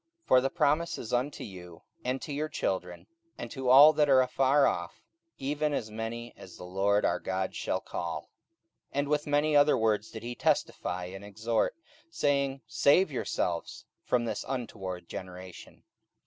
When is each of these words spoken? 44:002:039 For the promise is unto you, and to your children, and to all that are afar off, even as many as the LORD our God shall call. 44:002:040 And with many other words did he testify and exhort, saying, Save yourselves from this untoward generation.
44:002:039 0.23 0.27
For 0.29 0.41
the 0.41 0.49
promise 0.49 0.97
is 0.97 1.13
unto 1.13 1.43
you, 1.43 1.83
and 2.03 2.19
to 2.23 2.33
your 2.33 2.49
children, 2.49 3.05
and 3.37 3.51
to 3.51 3.69
all 3.69 3.93
that 3.93 4.09
are 4.09 4.23
afar 4.23 4.65
off, 4.65 5.03
even 5.37 5.73
as 5.75 5.91
many 5.91 6.33
as 6.35 6.57
the 6.57 6.63
LORD 6.63 7.05
our 7.05 7.19
God 7.19 7.53
shall 7.53 7.79
call. 7.81 8.21
44:002:040 8.23 8.27
And 8.93 9.07
with 9.09 9.27
many 9.27 9.55
other 9.55 9.77
words 9.77 10.09
did 10.09 10.23
he 10.23 10.33
testify 10.33 11.05
and 11.05 11.23
exhort, 11.23 11.75
saying, 12.09 12.61
Save 12.65 13.11
yourselves 13.11 13.85
from 14.03 14.25
this 14.25 14.43
untoward 14.47 15.07
generation. 15.07 15.83